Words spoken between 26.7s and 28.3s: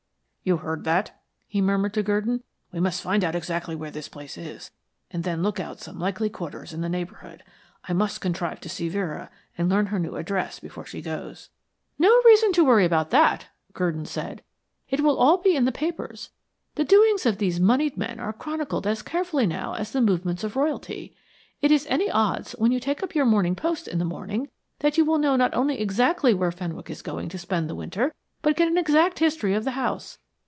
is going to spend the winter,